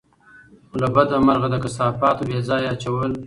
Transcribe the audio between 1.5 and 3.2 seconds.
د کثافاتو بېځايه اچول